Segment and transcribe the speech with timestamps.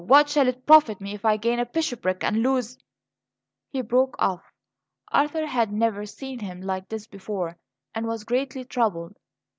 [0.03, 2.75] what shall it profit me if I gain a bishopric and lose"
[3.71, 4.41] He broke off.
[5.11, 7.59] Arthur had never seen him like this before,
[7.93, 9.19] and was greatly troubled.